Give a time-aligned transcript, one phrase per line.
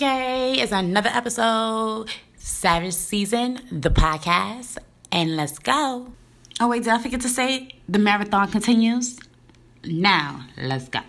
[0.00, 4.78] Okay, it's another episode, Savage Season, the podcast,
[5.12, 6.10] and let's go.
[6.58, 9.18] Oh, wait, did I forget to say the marathon continues?
[9.84, 11.00] Now, let's go.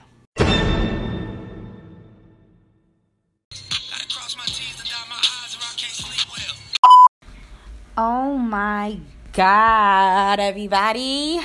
[7.97, 8.99] Oh my
[9.31, 11.39] god, everybody.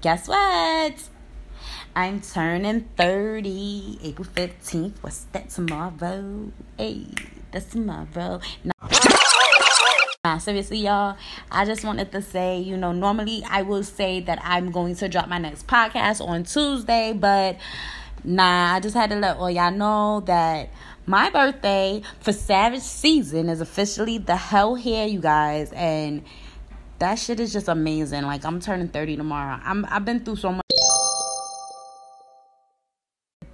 [0.00, 0.94] Guess what?
[1.96, 4.92] I'm turning 30 April 15th.
[5.00, 6.52] What's that tomorrow?
[6.78, 7.06] Hey,
[7.50, 8.40] that's tomorrow.
[10.24, 11.16] Nah, seriously, y'all,
[11.50, 15.08] I just wanted to say, you know, normally I will say that I'm going to
[15.08, 17.56] drop my next podcast on Tuesday, but
[18.22, 20.70] nah, I just had to let all y'all know that
[21.06, 26.22] my birthday for Savage Season is officially the hell here, you guys, and
[27.00, 28.22] that shit is just amazing.
[28.22, 29.58] Like I'm turning 30 tomorrow.
[29.64, 30.69] I'm I've been through so much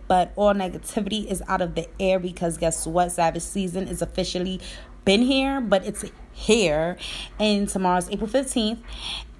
[0.08, 3.12] but all negativity is out of the air because guess what?
[3.12, 4.60] Savage season is officially
[5.04, 6.98] been here, but it's here.
[7.40, 8.78] And tomorrow's April 15th.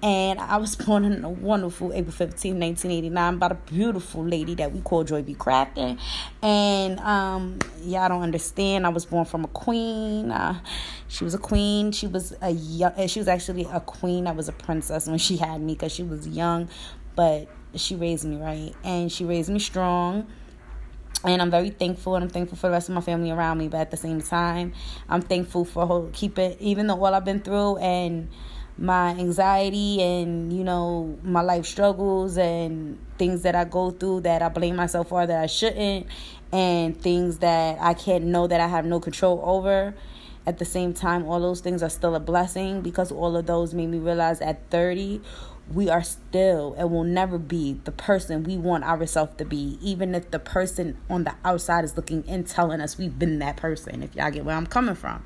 [0.03, 4.71] And I was born on a wonderful April 15th, 1989, by a beautiful lady that
[4.71, 5.33] we call Joy B.
[5.33, 5.99] Crafton.
[6.43, 8.85] And um, y'all don't understand.
[8.85, 10.31] I was born from a queen.
[10.31, 10.59] Uh,
[11.07, 11.91] she was a queen.
[11.91, 14.27] She was a young, she was actually a queen.
[14.27, 16.69] I was a princess when she had me because she was young,
[17.15, 18.73] but she raised me right.
[18.83, 20.27] And she raised me strong
[21.23, 23.67] and I'm very thankful and I'm thankful for the rest of my family around me.
[23.67, 24.73] But at the same time,
[25.09, 28.29] I'm thankful for keep it even though all I've been through and
[28.77, 34.43] my anxiety and you know my life struggles and things that I go through that
[34.43, 36.05] I blame myself for that I shouldn't
[36.51, 39.95] and things that I can't know that I have no control over.
[40.47, 43.73] At the same time, all those things are still a blessing because all of those
[43.73, 45.21] made me realize at 30
[45.73, 50.15] we are still and will never be the person we want ourselves to be, even
[50.15, 54.01] if the person on the outside is looking in telling us we've been that person,
[54.01, 55.23] if y'all get where I'm coming from.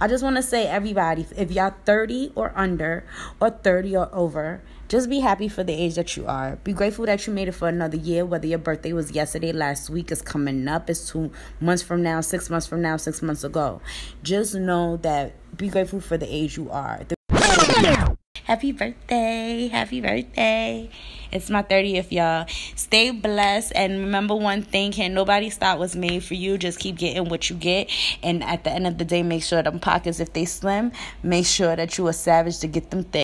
[0.00, 3.04] I just want to say, everybody, if y'all 30 or under
[3.40, 4.62] or 30 or over,
[4.92, 6.56] just be happy for the age that you are.
[6.56, 9.88] Be grateful that you made it for another year, whether your birthday was yesterday, last
[9.88, 13.42] week, is coming up, it's two months from now, six months from now, six months
[13.42, 13.80] ago.
[14.22, 17.00] Just know that be grateful for the age you are.
[17.08, 19.68] The- Happy birthday.
[19.68, 20.90] Happy birthday.
[21.30, 22.44] It's my 30th, y'all.
[22.76, 23.72] Stay blessed.
[23.74, 26.58] And remember one thing can nobody stop what's made for you.
[26.58, 27.88] Just keep getting what you get.
[28.22, 30.92] And at the end of the day, make sure them pockets, if they slim,
[31.22, 33.22] make sure that you a savage to get them thick.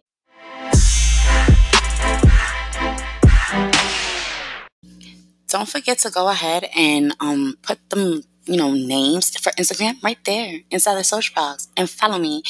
[5.48, 10.18] Don't forget to go ahead and um put them you know, names for Instagram right
[10.24, 12.42] there inside the search box and follow me.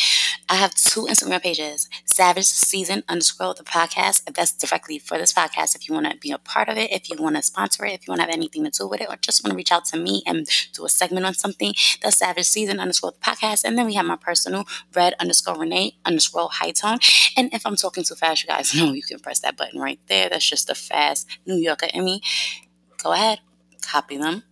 [0.48, 4.32] I have two Instagram pages, Savage Season underscore the podcast.
[4.32, 5.74] That's directly for this podcast.
[5.74, 7.94] If you want to be a part of it, if you want to sponsor it,
[7.94, 9.72] if you want to have anything to do with it, or just want to reach
[9.72, 13.64] out to me and do a segment on something, that's Savage Season underscore the podcast.
[13.64, 16.98] And then we have my personal red underscore Renee underscore high tone.
[17.36, 20.00] And if I'm talking too fast, you guys know you can press that button right
[20.06, 20.28] there.
[20.28, 22.22] That's just a fast New Yorker in me.
[23.02, 23.40] Go ahead,
[23.80, 24.42] copy them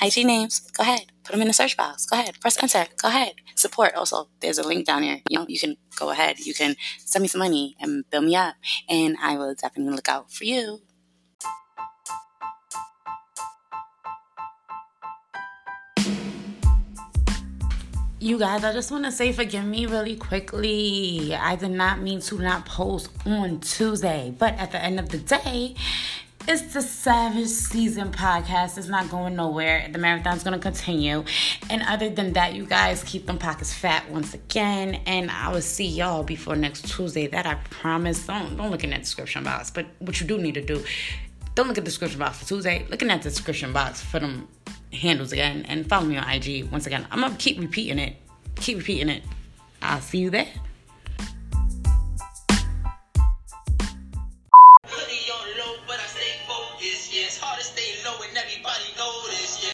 [0.00, 1.06] IG names, go ahead.
[1.24, 2.06] Put them in the search box.
[2.06, 2.40] Go ahead.
[2.40, 2.86] Press enter.
[3.02, 3.34] Go ahead.
[3.56, 3.94] Support.
[3.94, 5.20] Also, there's a link down here.
[5.28, 6.38] You know, you can go ahead.
[6.38, 8.54] You can send me some money and build me up.
[8.88, 10.82] And I will definitely look out for you.
[18.20, 21.34] You guys, I just want to say forgive me really quickly.
[21.34, 25.18] I did not mean to not post on Tuesday, but at the end of the
[25.18, 25.74] day,
[26.48, 28.78] it's the Savage Season podcast.
[28.78, 29.86] It's not going nowhere.
[29.92, 31.22] The marathon's going to continue.
[31.68, 34.94] And other than that, you guys keep them pockets fat once again.
[35.04, 37.26] And I will see y'all before next Tuesday.
[37.26, 38.26] That I promise.
[38.26, 39.70] Don't don't look in that description box.
[39.70, 40.82] But what you do need to do,
[41.54, 42.86] don't look at the description box for Tuesday.
[42.88, 44.48] Look in that description box for them
[44.90, 45.66] handles again.
[45.68, 47.06] And follow me on IG once again.
[47.10, 48.16] I'm gonna keep repeating it.
[48.54, 49.22] Keep repeating it.
[49.82, 50.48] I'll see you there.